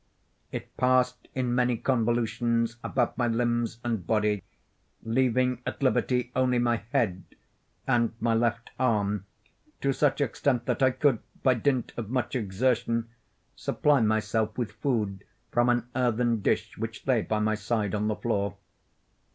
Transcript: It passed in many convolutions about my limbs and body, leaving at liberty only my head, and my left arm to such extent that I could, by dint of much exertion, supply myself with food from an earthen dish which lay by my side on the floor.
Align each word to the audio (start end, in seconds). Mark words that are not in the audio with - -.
It 0.51 0.75
passed 0.77 1.27
in 1.35 1.53
many 1.53 1.77
convolutions 1.77 2.77
about 2.83 3.19
my 3.19 3.27
limbs 3.27 3.77
and 3.83 4.03
body, 4.07 4.41
leaving 5.03 5.61
at 5.63 5.83
liberty 5.83 6.31
only 6.35 6.57
my 6.57 6.77
head, 6.91 7.21
and 7.85 8.11
my 8.19 8.33
left 8.33 8.71
arm 8.79 9.27
to 9.79 9.93
such 9.93 10.19
extent 10.19 10.65
that 10.65 10.81
I 10.81 10.89
could, 10.89 11.19
by 11.43 11.53
dint 11.53 11.91
of 11.97 12.09
much 12.09 12.35
exertion, 12.35 13.09
supply 13.55 13.99
myself 14.01 14.57
with 14.57 14.71
food 14.71 15.23
from 15.51 15.69
an 15.69 15.87
earthen 15.95 16.41
dish 16.41 16.79
which 16.79 17.05
lay 17.05 17.21
by 17.21 17.37
my 17.37 17.53
side 17.53 17.93
on 17.93 18.07
the 18.07 18.15
floor. 18.15 18.57